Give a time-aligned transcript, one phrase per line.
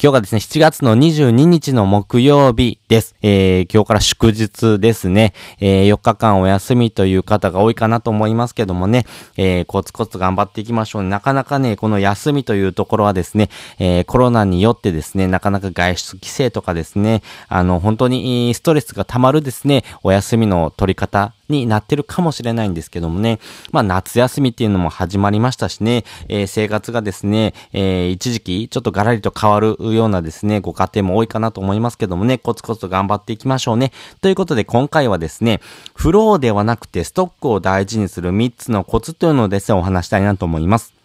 [0.00, 3.16] 今日がですね、7月の22日の木曜日です。
[3.20, 5.34] えー、今日から祝日ですね。
[5.58, 9.06] えー、4日間お休みという方が多いかなと思いますけどもね、
[9.36, 13.50] えー、コツコツ頑張っていきましょう、なかなかね、この休みというところはですね、
[13.80, 23.38] えー、コロナによってですね、なかなか外出規制とかですね、あの、本当にストレスが溜まるですね、お休みの取り方になってるかもしれないんですけどもね、
[23.72, 33.92] まあ夏休みっていうのも始まりましたしね、えー、生活がですね、えー、一時期ちょっとガラリと変わるようなですね、ご家庭も多いかなと思いますけどもね、コツコツと頑張っていきましょうね。
[34.20, 35.60] ということで今回はですね、
[35.94, 40.97] フローではなくてストックを大事にする3つのコツというのをですね、お話したいなと思います。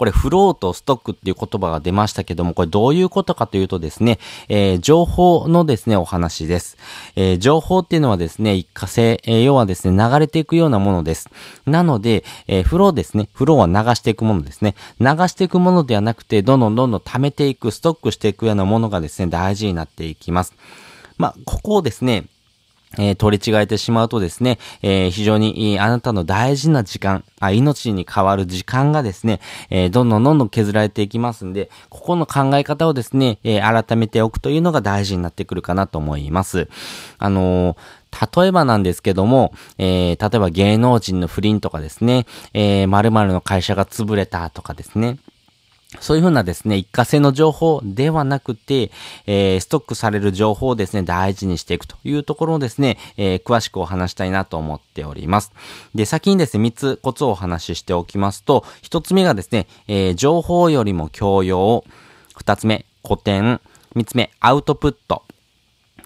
[0.00, 6.78] これフローとストックっていう言葉が出ましたけども、これどういうことかというとですね、えー、情報のですね、お話です。
[7.16, 11.28] えー、情報っていうのはですね、一過性、えー、要はですね、流れていくようなものです。
[11.66, 14.74] なので、えフローですね、フローは流していくものですね。
[15.00, 20.54] 流していくものではなくて、どんどんどんどん溜めていく、ストックしていくようなものがですね、大事になっていきます。
[21.18, 22.24] まあ、ここをですね、
[22.98, 36.68] えー、取り違えてしまうとですね、えー、非常に、あなたの大事な時間あ、命に変わる時間がですね、えー、どんどんどんどん削られていきますんで、ここの考え方をですね、え改めておくというのが大事になってくるかなと思います。
[37.18, 37.76] あの
[38.36, 45.18] 例えばなんですけども、え、例えば芸能人の不倫とかですね、えー、〇〇の会社が潰れたとかですね、
[45.98, 48.92] そういうふうなですね、一過性の情報ではなくて、
[49.26, 55.52] えー、ストックされる情報をですね、大事にしていくというところをですね、えー、詳しくお話したいなと思っております。
[55.94, 61.84] で、先にですね、三つコツをお話ししておきますと、一つ目がですね、えー、情報よりも教養、
[62.36, 63.60] 二つ目、古典、
[63.96, 65.24] 三つ目、アウトプット。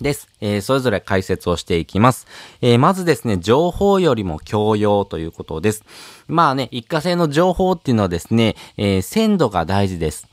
[0.00, 0.28] です。
[0.40, 2.26] えー、それぞれ解説をしていきます。
[2.60, 5.84] えー、まずですね、情報よりも教養ということです。
[6.28, 10.28] まあね、一過性の情報っていうのはですね、えー、鮮度が大事です。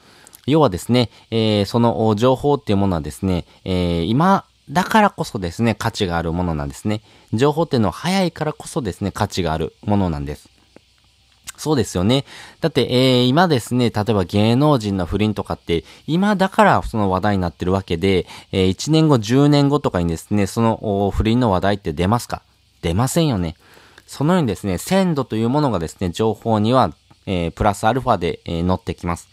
[0.47, 7.01] 要はですね、え、その情報っていうものはですね、え、今、だからこそですね、価値があるものなんですね。
[7.33, 10.49] 情報っていうのは早いからこそですね、価値があるものなんです。
[11.61, 12.25] そうですよね。
[12.59, 22.41] だって、えー、今ですね、例えば芸能人の不倫とかって、今だからその話題になってるわけで、えー、1年後、10年後とかにですね、その不倫の話題って出ますか？
[22.81, 23.55] 出ませんよね。
[24.07, 26.93] そのようにですね、鮮度というものがですね、情報には、
[27.27, 29.29] えー、プラスアルファで、えー、乗ってきます。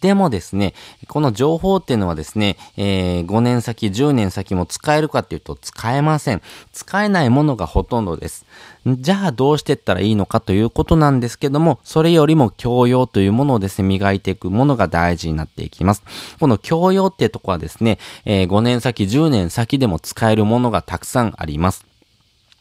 [0.00, 0.74] でもですね、
[1.08, 6.42] この情報っていうのはですね、えー、5年先、10年先も使えるかっていうと使えません。
[6.72, 8.44] 使えないものがほとんどです。
[8.86, 16.02] じゃあどうしてったらいいのかということなんですけども、それよりも教養というものをですね、磨いていくものが大事になっていきます。
[16.38, 21.86] この教養ってとこはですね、えー、5年先、10年先でも使えるものがたくさんあります。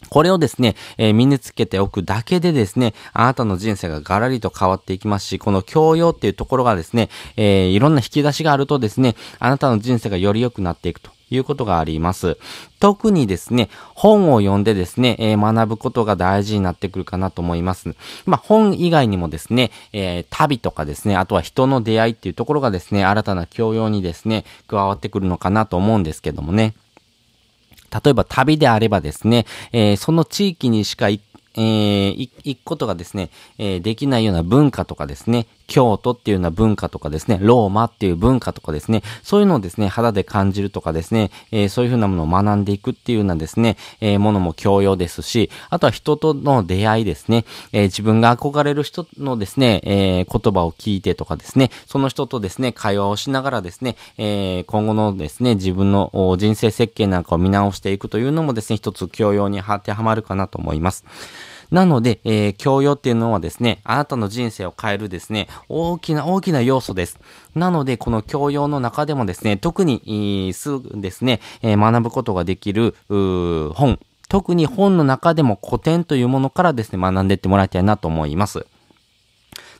[0.10, 12.38] これをですね、えー、身につけておくだけでですね、あなたの人生がガラリと変わっていきますし、この教養っていうところがですね、えー、いろんな引き出しがあるとですね、あなたの人生がより良くなっていくということがあります。
[12.80, 17.96] 特にですね、本を読んでですね、えー、学ぶことが大事になってくるかなと思います。
[18.26, 26.76] まあ、本以外にもですね、えー、旅とかですね、あとは人の出会いっていうところがですね、新たな教養にですね、加わってくるのかなと思うんですけどもね。
[28.04, 31.22] 例えば旅であればですね、えー、その地域にしか行
[31.56, 61.04] えー、行くことがですね、えー、できないような文化とかですね、京都っていうような文化とかですね、ローマっていう文化とかですね、そういうのをですね、肌で感じるとかですね、えー、そういうふうなものを学んでいくっていうようなですね、えー、ものも教養ですし、あとは人との出会いですね、えー、自分が憧れる人のですね、え言葉を聞いてとかですね、その人とですね、会話をしながらですね、え今後のですね、自分の人生設計なんかを見直していくというのもですね、一つ教養に当てはまるかなと思います。
[61.74, 67.20] なので、えー、教養っていうのはですね、あなたの人生を変えるですね、大きな大きな要素です。
[67.56, 74.00] なので、この教養の中でもですね、特に、すぐですね、えー、学ぶことができる、本、
[74.30, 78.68] 特に本の中でも古典というものからですね、学んでいってもらいたいなと思います。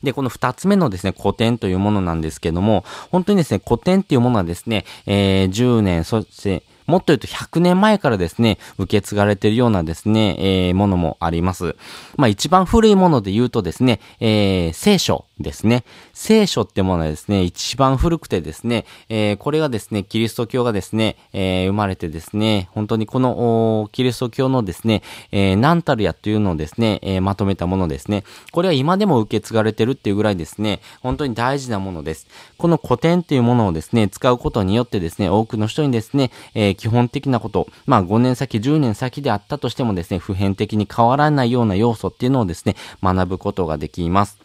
[0.02, 11.76] で、この二つ目のですね、古典というものなんですけども、本当にですね、古典っていうものはですね、えー、10年、そして、もっと言うと100年前からですね、受け継がれているようなですね、えー、ものもあります。
[12.18, 15.84] まあ一番古いもので言うとですね、えー、聖書ですね。
[16.14, 25.02] 聖書ってものはですね、一番古くてですね、えー、これがですね、キリスト教がですね、えー、生まれてですね、本当にこの、キリスト教のですね、
[25.32, 28.24] えー、ナンタルヤというのをですね、え、まとめたものですね。
[28.52, 32.28] これは今でも受け継がれてるっていうぐらいですね、本当に大事なものです。
[32.58, 44.44] この古典っていうものをですね、使うことによってですね、多くの人にですね、え、基本的なこと、まあ5年先、10年先であったとしてもですね、普遍的に変わらないような要素っていうのをですね、学ぶことができます。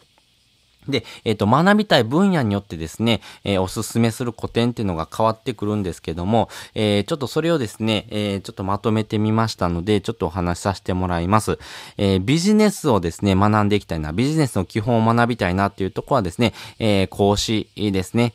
[0.89, 11.59] で、えっ、ー、と、学びたい分野によってですね、えー、おすすめする古典っていうのが変わってくるんですけども、えー、ちょっとそれをですね、えちょっとまとめてみましたので、ちょっとお話しさせてもらいます。
[11.97, 18.33] えビジネスをですね、学んでいきたいな、ビジネスの基本を学びたいなっていうとこはですね、え講師ですね。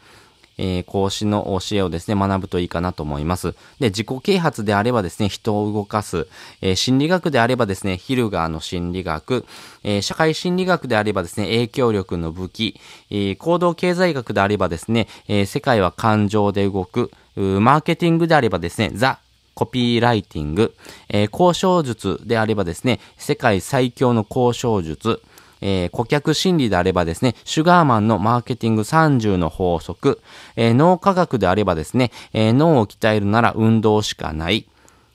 [0.58, 3.54] えー、講師の教えをですね、学ぶといいかなと思います。
[3.80, 6.28] で、自己啓発であればですね、人を動かす。
[6.62, 9.46] えー、心理学であればですね、ヒルガーの心理学。
[9.84, 12.80] えー、社会心理学であればですね、影響力の武器。
[13.10, 17.12] え行動経済学であればですね、え世界は感情で動く。
[17.36, 19.20] マーケティングであればですね、ザ・
[19.56, 20.76] コピーライティング、
[21.10, 25.22] え交渉術であればですね、世界最強の交渉術、
[25.66, 30.22] えー、顧客心理であればですね、シュガーマンのマーケティング30の法則、
[30.58, 34.68] えー、脳科学であればですね、えー、脳を鍛えるなら運動しかない。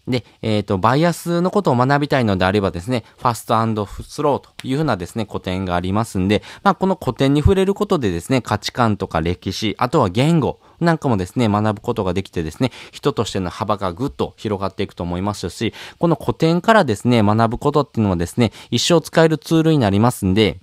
[0.09, 20.61] で、えっ、ー、と、バイアスのことを学びたいのであればですね、ファストスローというふうなですね、古典がありますんで、まあ、この古典に触れることでですね、価値観とか歴史、あとは言語、なんかもですね、学ぶことができてですね、人としての幅がぐっと広がっていくと思いますし、この古典からですね、学ぶことっていうのはですね、一生使えるツールになりますんで、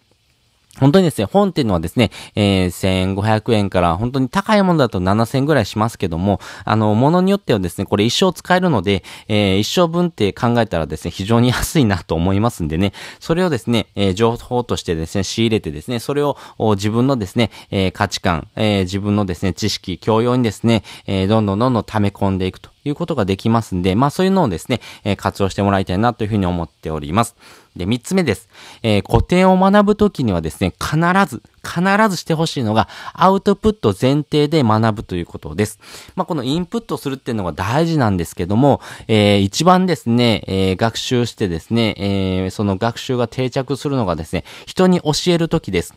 [0.79, 22.74] 本当にですね、本っていうのはですね、えー、1500円から本当に高いものだと7000円ぐらいしますけども、あの、ものによってはですね、これ一生使えるので、えー、一生分って考えたらですね、非常に安いなと思いますんでね、それをですね、えー、情報としてですね、仕入れてですね、それを自分のですね、えー、価値観、えー、自分のですね、知識、教養にですね、えー、どんどんどんどん溜め込んでいくと。
[22.85, 27.35] いうことができますんで、まあそういうのをですね、えー、活用してもらいたいなというふうに思っております。
[27.75, 28.47] で、三つ目です。
[28.83, 30.97] えー、古典を学ぶときにはですね、必
[31.27, 35.79] ず、必ずしてほしいのが、アウトプット前提で学ぶということです。
[36.15, 45.93] まあ、このインプットするっていうのが大事なんですけども、えー、一番ですね、えー、学習してですね、えー、その学習が定着するのがですね、人に教えるときです。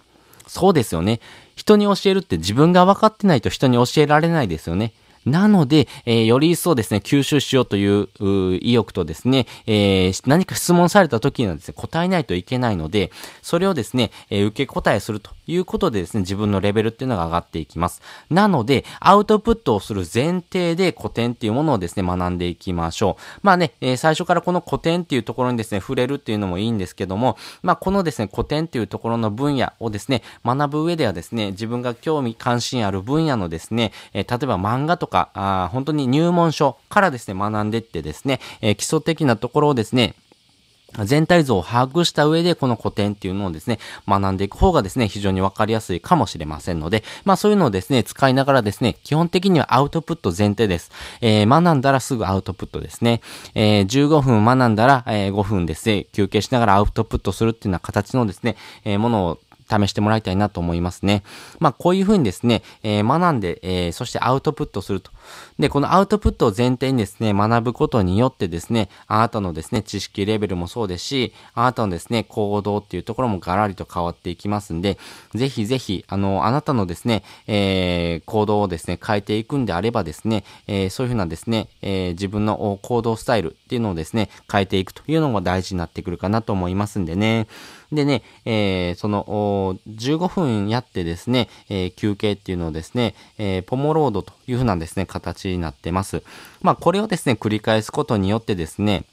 [0.49, 1.21] そうですよね。
[1.55, 4.93] 人に教えるって自分が分かってないと人に教えられないですよね。
[5.29, 8.09] なので、えー、より一層ですね、吸収しようという
[8.61, 13.11] 意欲とですね、えー、何か質問された時にはですね、答えないといけないので、
[13.43, 18.03] それをですね、えー、受け答えするということでですね、自分のレベルっていうのが上がっていきます。
[18.31, 23.41] なので、アウトプットをする前提で古典っていうものをですね、学んでいきましょう。
[23.43, 40.15] まあね、えー、最初からこの古典っていうところにですね、触れるっていうのもいいんですけども、まあこのですね、古典っていうところの分野をですね、学ぶ上ではですね、自分が興味関心ある分野のですね、えー、例えば漫画とか、あ本当に入門書からですね、学んでってですね、えー、基礎的なところをですね、
[41.05, 43.79] 全体像を把握した上で、この古典っていうのをですね、
[44.09, 50.91] 学んでいく方がですね、非常にわかりやすいかもしれませんので、まあそういうのをですね、使いながらですね、基本的にはアウトプット前提です。
[51.21, 53.21] えー、学んだらすぐアウトプットですね。
[53.55, 59.39] えー、15分学んだら、えー、5分ですね、休憩しながらアウトプットするっていうような形のですね、えー、ものを
[59.69, 61.23] 試してもらいたいなと思いますね。
[61.59, 65.11] まあ、こういうふうにですね、えー、学んで、えー、そしてアウトプットすると。
[65.59, 74.99] で、このアウトプットを前提にですね、学ぶことによってですね、あなたのですね、知識レベルもそうですし、あなたのですね、行動っていうところもガラリと変わっていきますんで、
[75.35, 87.47] ぜひぜひ、あの、あなたのですね、えー、行動をですね、変えていくんであればですね、えー、そういうふうなですね、えー、自分の行動スタイルっていうのをですね、変えていくというのも大事になってくるかなと思いますんでね。
[87.93, 96.23] でね、えー、その、15分やってですね、えー、休憩っていうのをですね、えー、ポモロードというふうなですね、形になってます。
[96.61, 99.05] まあ、これをですね、繰り返すことによってですね、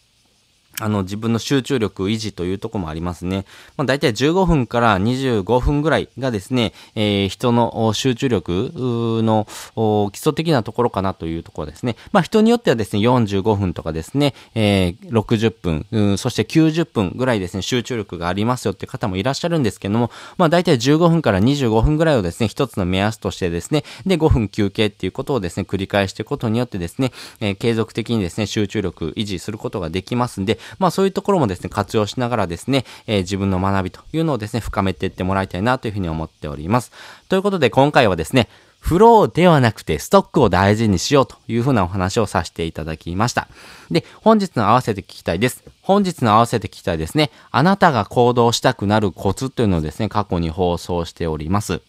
[0.80, 3.46] あの、自分の集中力維持というとこもありますね。
[3.78, 8.72] まあ、大体15分から25分ぐらいがですね、えー、人の集中力
[9.24, 9.48] の
[10.12, 11.96] 基礎的なところかなというところですね。
[12.12, 36.92] まあ、人によってはですね、45分とかですね、えー、60分、そして90分ぐらいですね、集中力がありますよって方もいらっしゃるんですけども、まあ、大体15分から25分ぐらいをですね、一つの目安としてですね、で、5分休憩っていうことをですね、繰り返していくことによってですね、えー、継続的にですね、集中力維持することができますんで、まあそういうところもですね、活用しながらですね、えー、自分の学びというのをですね、深めていってもらいたいなというふうに思っております。
[37.30, 38.50] ということで今回はですね、
[38.86, 43.48] フローではなくてストックを大事にしようというふうなお話をさせていただきました。
[43.90, 45.64] で、本日の合わせて聞きたいです。
[45.82, 47.32] 本日の合わせて聞きたいですね。
[47.50, 51.82] あなたが行動したくなるコツというのをですね、過去に放送しております。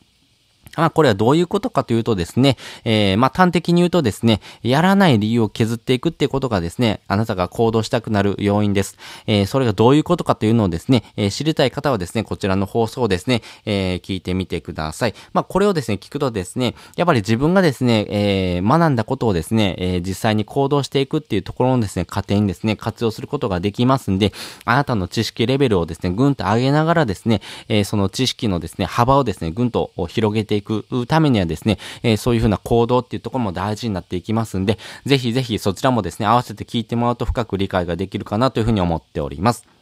[0.76, 8.98] まあ、これはどういうことかというとですね、えー、まあ、端的に言うとですね、やらない理由を削っていくっていうことがですね、あなたが行動したくなる要因です。
[9.26, 15.14] えー、それがどういうことかというのをですね、えー、知りたい方はですね、こちらの放送をですね、え聞いてみてください。
[15.32, 24.32] まあ、これをですね、聞くとですね、やっぱり自分がですね、え学んだことをですね、え実際に行動していくっていうところのですね、過程にですね、活用することができますんで、
[24.64, 39.75] あなたの知識レベルをですね、ぐんと上げながらですね、えその知識のですね、幅をですね、ぐんと広げていくくためにはですね、えー、そういうふうな行動っていうところも大事になっていきますんで、ぜひぜひそちらもですね、合わせて聞いてもらうと深く理解ができるかなというふうに思っております。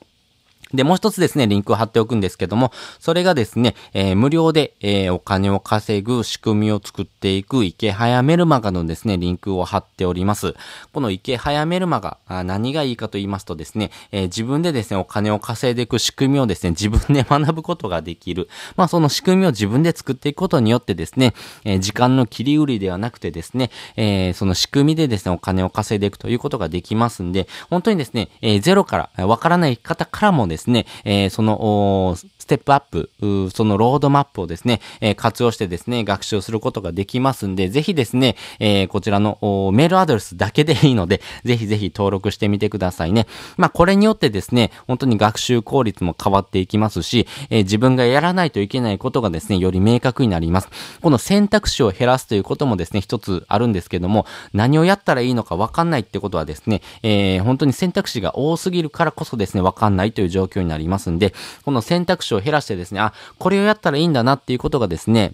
[0.75, 10.55] で、もう一つですね、リンクを貼っておくんですけども、それがですね、えー、無料で、えー、お金を稼ぐ仕組みを作っていく池早メルマガのですね、リンクを貼っております。
[10.93, 18.49] この池早メルマガ、あ何がいいかと言いますとですね、えー、自分でですね、お金を稼いでいく仕組みをですね、自分で学ぶことができる。
[18.77, 39.39] まあ、その仕組みを自分で作っていくことによってですね、え時間の切り売りではなくてですね、えその仕組みでですね、お金を稼いでいくということができますんで、本当にですね、えゼロから、わからない方からもですね、ねえー、その、ステップアップ、そのロードマップをですね、えー、活用してですね、学習することができますんで、ぜひですね、えー、こちらの
[39.73, 43.27] メールアドレスだけでいいので、ぜひぜひ登録してみてくださいね。
[43.57, 50.69] まあ、これによってですね、本当に学習効率も変わっていきますし、えー、自分がやらないといけないことがですね、より明確になります。
[51.01, 61.33] この選択肢を減らすということもですね、一つあるんですけども、何をやったらいいのかわかんないってことはですね、えー、本当に選択肢が多すぎるからこそですね、わかんないという状況になりますんで、
[61.65, 65.33] この選択肢を減らしてですね、あ、これをやったらいいんだなっていうことがですね、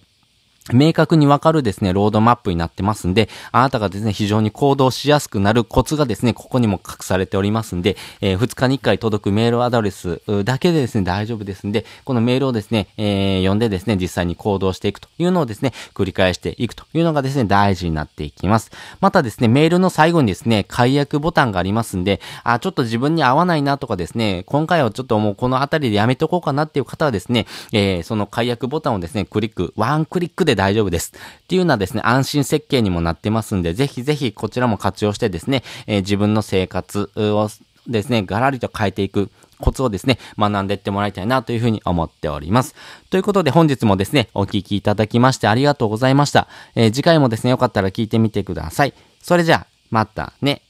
[0.73, 18.71] 明確にわかるですね、ロードマップになってますんで、あなたがですね、非常に行動しやすくなるコツがですね、ここにも隠されておりますんで、えー、2日に1回届くメールアドレスだけでですね、大丈夫ですんで、このメールをですね、えー、読んでですね、実際に行動していくというのをですね、繰り返していくというのがですね、大事になっていきます。
[19.01, 31.15] またですね、メールの最後にですね、解約ボタンがありますんで、あ、ちょっと自分に合わないなとかですね、今回はちょっともうこの辺りでやめとこうかなっていう方はですね、えー、その解約ボタンをですね、クリック、ワンクリックで大丈夫です。
[31.15, 37.49] っていうようなですね、安心設計にもなってますんで、ぜひぜひこちらも活用してですね、えー、自分の生活を
[37.87, 39.31] ですね、ガラリと変えていく。
[39.59, 42.75] コツをですね、学んでいってもらいたいなというふうに思っております。
[43.11, 46.49] ということで本日もですね、お聴きいただきましてありがとうございました。
[46.75, 48.95] えー、次回もですね、よかったら聞いてみてください。
[49.23, 50.63] それじゃあ、またね。